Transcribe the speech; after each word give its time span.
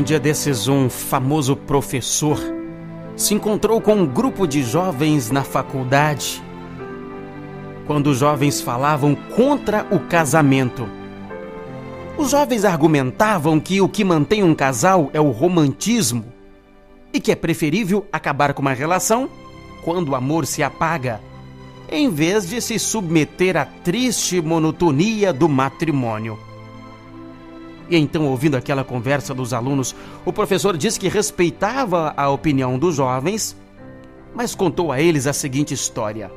Um 0.00 0.02
dia 0.02 0.18
desses, 0.18 0.66
um 0.66 0.88
famoso 0.88 1.54
professor 1.54 2.40
se 3.14 3.34
encontrou 3.34 3.82
com 3.82 3.96
um 3.96 4.06
grupo 4.06 4.46
de 4.46 4.62
jovens 4.62 5.30
na 5.30 5.44
faculdade. 5.44 6.42
Quando 7.86 8.06
os 8.06 8.16
jovens 8.16 8.62
falavam 8.62 9.14
contra 9.14 9.86
o 9.90 10.00
casamento, 10.00 10.88
os 12.16 12.30
jovens 12.30 12.64
argumentavam 12.64 13.60
que 13.60 13.82
o 13.82 13.90
que 13.90 14.02
mantém 14.02 14.42
um 14.42 14.54
casal 14.54 15.10
é 15.12 15.20
o 15.20 15.30
romantismo 15.30 16.24
e 17.12 17.20
que 17.20 17.30
é 17.30 17.36
preferível 17.36 18.06
acabar 18.10 18.54
com 18.54 18.62
uma 18.62 18.72
relação 18.72 19.28
quando 19.84 20.08
o 20.08 20.14
amor 20.14 20.46
se 20.46 20.62
apaga, 20.62 21.20
em 21.92 22.08
vez 22.08 22.48
de 22.48 22.58
se 22.62 22.78
submeter 22.78 23.54
à 23.54 23.66
triste 23.66 24.40
monotonia 24.40 25.30
do 25.30 25.46
matrimônio. 25.46 26.38
E 27.90 27.96
então, 27.96 28.28
ouvindo 28.28 28.56
aquela 28.56 28.84
conversa 28.84 29.34
dos 29.34 29.52
alunos, 29.52 29.96
o 30.24 30.32
professor 30.32 30.76
disse 30.76 30.98
que 30.98 31.08
respeitava 31.08 32.14
a 32.16 32.30
opinião 32.30 32.78
dos 32.78 32.94
jovens, 32.94 33.56
mas 34.32 34.54
contou 34.54 34.92
a 34.92 35.00
eles 35.00 35.26
a 35.26 35.32
seguinte 35.32 35.74
história. 35.74 36.30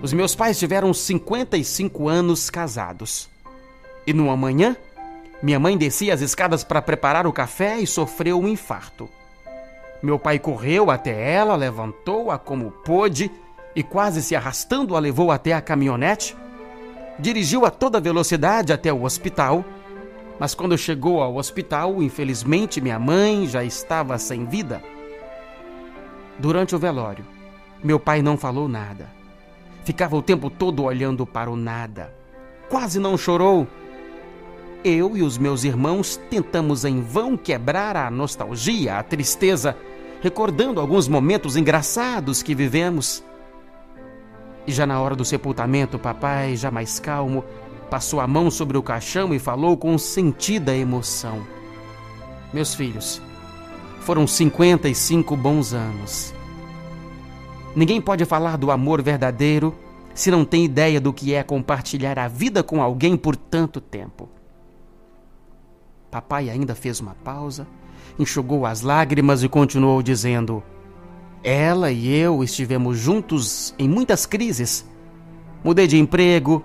Os 0.00 0.14
meus 0.14 0.34
pais 0.34 0.58
tiveram 0.58 0.94
55 0.94 2.08
anos 2.08 2.48
casados. 2.48 3.28
E 4.06 4.14
numa 4.14 4.36
manhã, 4.36 4.74
minha 5.42 5.60
mãe 5.60 5.76
descia 5.76 6.14
as 6.14 6.22
escadas 6.22 6.64
para 6.64 6.80
preparar 6.80 7.26
o 7.26 7.32
café 7.32 7.78
e 7.78 7.86
sofreu 7.86 8.40
um 8.40 8.48
infarto. 8.48 9.08
Meu 10.02 10.18
pai 10.18 10.38
correu 10.38 10.90
até 10.90 11.30
ela, 11.30 11.56
levantou-a 11.56 12.38
como 12.38 12.70
pôde 12.70 13.30
e, 13.76 13.82
quase 13.82 14.22
se 14.22 14.34
arrastando, 14.34 14.96
a 14.96 14.98
levou 14.98 15.30
até 15.30 15.52
a 15.52 15.60
caminhonete 15.60 16.34
dirigiu 17.18 17.64
a 17.64 17.70
toda 17.70 18.00
velocidade 18.00 18.72
até 18.72 18.92
o 18.92 19.04
hospital, 19.04 19.64
mas 20.38 20.54
quando 20.54 20.76
chegou 20.76 21.22
ao 21.22 21.36
hospital, 21.36 22.02
infelizmente 22.02 22.80
minha 22.80 22.98
mãe 22.98 23.46
já 23.46 23.62
estava 23.62 24.18
sem 24.18 24.44
vida. 24.44 24.82
Durante 26.38 26.74
o 26.74 26.78
velório, 26.78 27.24
meu 27.82 28.00
pai 28.00 28.22
não 28.22 28.36
falou 28.36 28.68
nada. 28.68 29.08
Ficava 29.84 30.16
o 30.16 30.22
tempo 30.22 30.50
todo 30.50 30.82
olhando 30.82 31.26
para 31.26 31.50
o 31.50 31.56
nada. 31.56 32.12
Quase 32.68 32.98
não 32.98 33.16
chorou. 33.16 33.68
Eu 34.82 35.16
e 35.16 35.22
os 35.22 35.38
meus 35.38 35.64
irmãos 35.64 36.16
tentamos 36.28 36.84
em 36.84 37.00
vão 37.00 37.36
quebrar 37.36 37.96
a 37.96 38.10
nostalgia, 38.10 38.98
a 38.98 39.02
tristeza, 39.02 39.76
recordando 40.20 40.80
alguns 40.80 41.06
momentos 41.06 41.56
engraçados 41.56 42.42
que 42.42 42.54
vivemos. 42.54 43.22
E 44.66 44.72
já 44.72 44.86
na 44.86 45.00
hora 45.00 45.14
do 45.14 45.24
sepultamento, 45.24 45.98
papai, 45.98 46.56
já 46.56 46.70
mais 46.70 46.98
calmo, 46.98 47.44
passou 47.90 48.20
a 48.20 48.26
mão 48.26 48.50
sobre 48.50 48.76
o 48.76 48.82
caixão 48.82 49.34
e 49.34 49.38
falou 49.38 49.76
com 49.76 49.96
sentida 49.98 50.74
emoção: 50.74 51.46
Meus 52.52 52.74
filhos, 52.74 53.20
foram 54.00 54.26
55 54.26 55.36
bons 55.36 55.72
anos. 55.72 56.34
Ninguém 57.74 58.00
pode 58.00 58.24
falar 58.24 58.56
do 58.56 58.70
amor 58.70 59.02
verdadeiro 59.02 59.74
se 60.14 60.30
não 60.30 60.44
tem 60.44 60.64
ideia 60.64 61.00
do 61.00 61.12
que 61.12 61.34
é 61.34 61.42
compartilhar 61.42 62.18
a 62.18 62.28
vida 62.28 62.62
com 62.62 62.80
alguém 62.80 63.16
por 63.16 63.34
tanto 63.34 63.80
tempo. 63.80 64.28
Papai 66.10 66.48
ainda 66.48 66.74
fez 66.74 67.00
uma 67.00 67.16
pausa, 67.16 67.66
enxugou 68.18 68.64
as 68.64 68.80
lágrimas 68.80 69.42
e 69.42 69.48
continuou 69.48 70.00
dizendo: 70.02 70.62
ela 71.44 71.92
e 71.92 72.08
eu 72.08 72.42
estivemos 72.42 72.98
juntos 72.98 73.74
em 73.78 73.86
muitas 73.86 74.24
crises. 74.24 74.82
Mudei 75.62 75.86
de 75.86 75.98
emprego, 75.98 76.64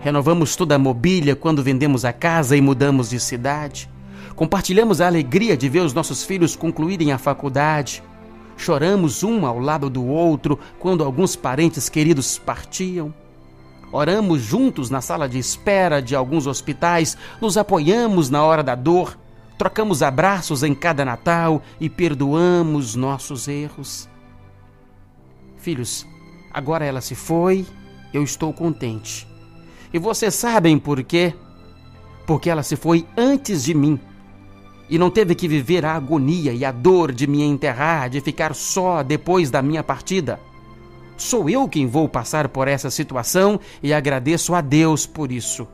renovamos 0.00 0.56
toda 0.56 0.74
a 0.74 0.78
mobília 0.78 1.36
quando 1.36 1.62
vendemos 1.62 2.04
a 2.04 2.12
casa 2.12 2.56
e 2.56 2.60
mudamos 2.60 3.10
de 3.10 3.20
cidade. 3.20 3.88
Compartilhamos 4.34 5.00
a 5.00 5.06
alegria 5.06 5.56
de 5.56 5.68
ver 5.68 5.80
os 5.80 5.92
nossos 5.92 6.24
filhos 6.24 6.54
concluírem 6.54 7.12
a 7.12 7.18
faculdade. 7.18 8.02
Choramos 8.56 9.22
um 9.22 9.46
ao 9.46 9.58
lado 9.58 9.88
do 9.88 10.04
outro 10.06 10.58
quando 10.78 11.04
alguns 11.04 11.36
parentes 11.36 11.88
queridos 11.88 12.38
partiam. 12.38 13.14
Oramos 13.92 14.42
juntos 14.42 14.90
na 14.90 15.00
sala 15.00 15.28
de 15.28 15.38
espera 15.38 16.02
de 16.02 16.14
alguns 16.14 16.46
hospitais, 16.46 17.16
nos 17.40 17.56
apoiamos 17.56 18.28
na 18.28 18.42
hora 18.44 18.62
da 18.62 18.74
dor 18.74 19.16
trocamos 19.58 20.02
abraços 20.02 20.62
em 20.62 20.74
cada 20.74 21.04
Natal 21.04 21.62
e 21.80 21.88
perdoamos 21.88 22.94
nossos 22.94 23.48
erros. 23.48 24.08
Filhos, 25.56 26.06
agora 26.52 26.84
ela 26.84 27.00
se 27.00 27.14
foi, 27.14 27.66
eu 28.12 28.22
estou 28.22 28.52
contente. 28.52 29.26
E 29.92 29.98
vocês 29.98 30.34
sabem 30.34 30.78
por 30.78 31.02
quê? 31.02 31.34
Porque 32.26 32.50
ela 32.50 32.62
se 32.62 32.76
foi 32.76 33.06
antes 33.16 33.64
de 33.64 33.74
mim 33.74 34.00
e 34.88 34.98
não 34.98 35.10
teve 35.10 35.34
que 35.34 35.48
viver 35.48 35.84
a 35.84 35.94
agonia 35.94 36.52
e 36.52 36.64
a 36.64 36.72
dor 36.72 37.12
de 37.12 37.26
me 37.26 37.42
enterrar, 37.42 38.08
de 38.08 38.20
ficar 38.20 38.54
só 38.54 39.02
depois 39.02 39.50
da 39.50 39.62
minha 39.62 39.82
partida. 39.82 40.38
Sou 41.16 41.48
eu 41.48 41.68
quem 41.68 41.86
vou 41.86 42.08
passar 42.08 42.48
por 42.48 42.68
essa 42.68 42.90
situação 42.90 43.58
e 43.82 43.92
agradeço 43.92 44.54
a 44.54 44.60
Deus 44.60 45.06
por 45.06 45.32
isso. 45.32 45.66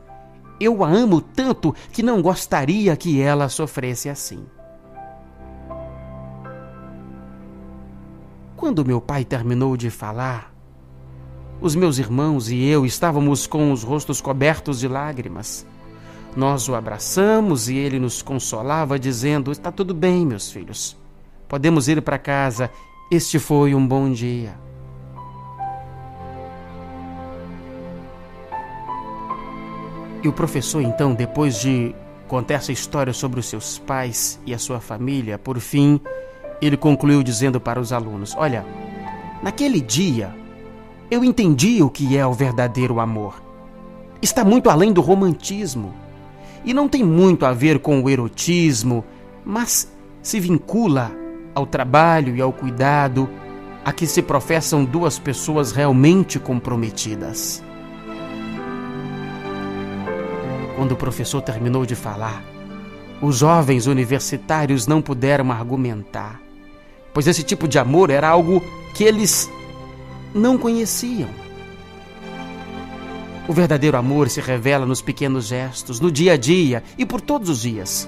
Eu 0.59 0.83
a 0.83 0.89
amo 0.89 1.19
tanto 1.19 1.75
que 1.91 2.01
não 2.01 2.21
gostaria 2.21 2.95
que 2.95 3.21
ela 3.21 3.49
sofresse 3.49 4.07
assim. 4.07 4.45
Quando 8.55 8.85
meu 8.85 9.01
pai 9.01 9.25
terminou 9.25 9.75
de 9.75 9.89
falar, 9.89 10.52
os 11.63 11.75
meus 11.75 11.97
irmãos 11.97 12.51
e 12.51 12.61
eu 12.65 12.85
estávamos 12.85 13.47
com 13.47 13.71
os 13.71 13.83
rostos 13.83 14.19
cobertos 14.19 14.81
de 14.81 14.87
lágrimas. 14.89 15.65
Nós 16.35 16.67
o 16.67 16.75
abraçamos 16.75 17.69
e 17.69 17.77
ele 17.77 17.99
nos 17.99 18.21
consolava, 18.21 18.99
dizendo: 18.99 19.49
Está 19.49 19.71
tudo 19.71 19.93
bem, 19.93 20.25
meus 20.25 20.51
filhos. 20.51 20.97
Podemos 21.47 21.87
ir 21.87 22.01
para 22.01 22.17
casa. 22.17 22.69
Este 23.09 23.39
foi 23.39 23.73
um 23.73 23.87
bom 23.87 24.11
dia. 24.11 24.59
E 30.21 30.27
o 30.27 30.33
professor, 30.33 30.81
então, 30.81 31.13
depois 31.13 31.61
de 31.61 31.95
contar 32.27 32.55
essa 32.55 32.73
história 32.73 33.13
sobre 33.13 33.39
os 33.39 33.45
seus 33.45 33.79
pais 33.79 34.37
e 34.45 34.53
a 34.53 34.57
sua 34.57 34.81
família, 34.81 35.37
por 35.37 35.59
fim, 35.61 36.01
ele 36.61 36.75
concluiu 36.75 37.23
dizendo 37.23 37.61
para 37.61 37.79
os 37.79 37.93
alunos: 37.93 38.35
Olha, 38.35 38.65
naquele 39.41 39.79
dia 39.79 40.42
eu 41.13 41.23
entendi 41.23 41.83
o 41.83 41.89
que 41.89 42.17
é 42.17 42.25
o 42.25 42.33
verdadeiro 42.33 42.99
amor. 42.99 43.41
Está 44.21 44.43
muito 44.43 44.69
além 44.69 44.91
do 44.91 44.99
romantismo 44.99 45.93
e 46.65 46.73
não 46.73 46.89
tem 46.89 47.03
muito 47.03 47.45
a 47.45 47.53
ver 47.53 47.79
com 47.79 48.01
o 48.01 48.09
erotismo, 48.09 49.05
mas 49.45 49.91
se 50.23 50.39
vincula 50.39 51.11
ao 51.53 51.67
trabalho 51.67 52.35
e 52.35 52.41
ao 52.41 52.51
cuidado 52.51 53.29
a 53.85 53.91
que 53.91 54.07
se 54.07 54.21
professam 54.21 54.83
duas 54.83 55.19
pessoas 55.19 55.71
realmente 55.71 56.39
comprometidas. 56.39 57.63
Quando 60.75 60.93
o 60.93 60.97
professor 60.97 61.41
terminou 61.41 61.85
de 61.85 61.95
falar, 61.95 62.43
os 63.21 63.37
jovens 63.37 63.85
universitários 63.85 64.87
não 64.87 65.01
puderam 65.01 65.51
argumentar, 65.51 66.41
pois 67.13 67.27
esse 67.27 67.43
tipo 67.43 67.67
de 67.67 67.77
amor 67.77 68.09
era 68.09 68.29
algo 68.29 68.63
que 68.95 69.03
eles 69.03 69.47
não 70.33 70.57
conheciam. 70.57 71.29
O 73.47 73.53
verdadeiro 73.53 73.97
amor 73.97 74.29
se 74.29 74.39
revela 74.39 74.85
nos 74.85 75.01
pequenos 75.01 75.47
gestos, 75.47 75.99
no 75.99 76.11
dia 76.11 76.33
a 76.33 76.37
dia 76.37 76.83
e 76.97 77.05
por 77.05 77.19
todos 77.19 77.49
os 77.49 77.61
dias. 77.61 78.07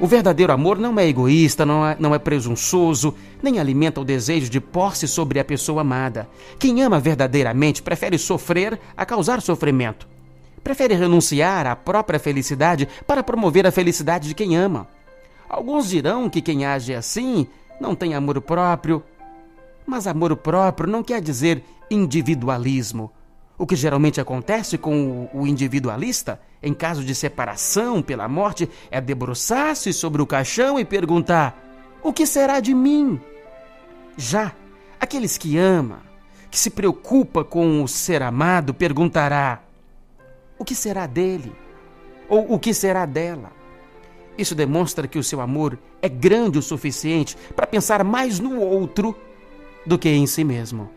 O 0.00 0.06
verdadeiro 0.06 0.52
amor 0.52 0.78
não 0.78 0.98
é 0.98 1.06
egoísta, 1.06 1.64
não 1.64 1.86
é, 1.86 1.96
não 1.98 2.14
é 2.14 2.18
presunçoso, 2.18 3.14
nem 3.42 3.58
alimenta 3.58 4.00
o 4.00 4.04
desejo 4.04 4.50
de 4.50 4.60
posse 4.60 5.08
sobre 5.08 5.38
a 5.38 5.44
pessoa 5.44 5.80
amada. 5.80 6.28
Quem 6.58 6.82
ama 6.82 7.00
verdadeiramente 7.00 7.82
prefere 7.82 8.18
sofrer 8.18 8.78
a 8.96 9.06
causar 9.06 9.40
sofrimento 9.40 10.14
prefere 10.64 10.94
renunciar 10.94 11.66
à 11.66 11.76
própria 11.76 12.18
felicidade 12.18 12.88
para 13.06 13.22
promover 13.22 13.66
a 13.66 13.70
felicidade 13.70 14.28
de 14.28 14.34
quem 14.34 14.56
ama. 14.56 14.88
Alguns 15.46 15.90
dirão 15.90 16.30
que 16.30 16.40
quem 16.40 16.64
age 16.64 16.94
assim 16.94 17.46
não 17.78 17.94
tem 17.94 18.14
amor 18.14 18.40
próprio, 18.40 19.02
mas 19.86 20.06
amor 20.06 20.36
próprio 20.36 20.90
não 20.90 21.02
quer 21.02 21.20
dizer 21.20 21.64
individualismo. 21.90 23.12
O 23.56 23.66
que 23.66 23.76
geralmente 23.76 24.20
acontece 24.20 24.76
com 24.76 25.28
o 25.32 25.46
individualista, 25.46 26.40
em 26.62 26.74
caso 26.74 27.04
de 27.04 27.14
separação 27.14 28.02
pela 28.02 28.28
morte, 28.28 28.68
é 28.90 29.00
debruçar-se 29.00 29.92
sobre 29.92 30.20
o 30.20 30.26
caixão 30.26 30.78
e 30.78 30.84
perguntar: 30.84 31.56
O 32.02 32.12
que 32.12 32.26
será 32.26 32.58
de 32.58 32.74
mim? 32.74 33.20
Já 34.16 34.52
aqueles 34.98 35.38
que 35.38 35.56
ama, 35.56 36.02
que 36.50 36.58
se 36.58 36.70
preocupa 36.70 37.44
com 37.44 37.82
o 37.82 37.88
ser 37.88 38.22
amado, 38.22 38.74
perguntará: 38.74 39.62
o 40.58 40.64
que 40.64 40.74
será 40.74 41.06
dele? 41.06 41.52
Ou 42.28 42.54
o 42.54 42.58
que 42.58 42.72
será 42.72 43.04
dela? 43.04 43.52
Isso 44.36 44.54
demonstra 44.54 45.06
que 45.06 45.18
o 45.18 45.22
seu 45.22 45.40
amor 45.40 45.78
é 46.00 46.08
grande 46.08 46.58
o 46.58 46.62
suficiente 46.62 47.36
para 47.54 47.66
pensar 47.66 48.02
mais 48.02 48.40
no 48.40 48.60
outro 48.60 49.16
do 49.86 49.98
que 49.98 50.08
em 50.08 50.26
si 50.26 50.44
mesmo. 50.44 50.90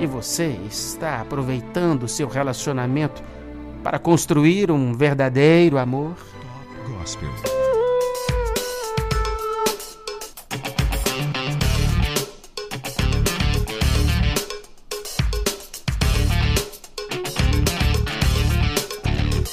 E 0.00 0.06
você 0.06 0.58
está 0.68 1.20
aproveitando 1.20 2.06
seu 2.06 2.28
relacionamento 2.28 3.22
para 3.82 3.98
construir 3.98 4.70
um 4.70 4.94
verdadeiro 4.94 5.76
amor? 5.76 6.14
Gospel. 6.86 7.28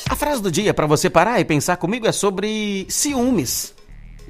A 0.08 0.16
frase 0.16 0.42
do 0.42 0.52
dia 0.52 0.74
para 0.74 0.86
você 0.86 1.10
parar 1.10 1.40
e 1.40 1.46
pensar 1.46 1.78
comigo 1.78 2.06
é 2.08 2.12
sobre 2.12 2.86
ciúmes, 2.88 3.74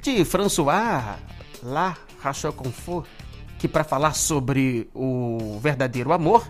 de 0.02 0.24
François 0.24 1.18
La 1.62 2.05
Rochefoucauld, 2.26 3.06
que 3.60 3.68
para 3.68 3.84
falar 3.84 4.16
sobre 4.16 4.90
o 4.94 5.60
verdadeiro 5.62 6.12
amor, 6.12 6.46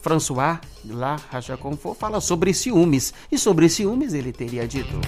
François 0.00 0.60
La 0.84 1.16
Rochefoucauld 1.30 1.98
fala 1.98 2.20
sobre 2.20 2.54
ciúmes, 2.54 3.12
e 3.30 3.38
sobre 3.38 3.68
ciúmes 3.68 4.14
ele 4.14 4.32
teria 4.32 4.66
dito: 4.66 5.00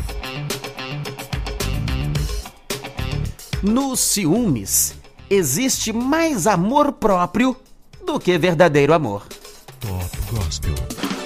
Nos 3.62 4.00
ciúmes 4.00 4.94
existe 5.28 5.92
mais 5.92 6.46
amor 6.46 6.92
próprio 6.92 7.56
do 8.04 8.18
que 8.18 8.36
verdadeiro 8.38 8.92
amor. 8.92 9.26
Top 9.80 10.16
Gospel. 10.32 11.19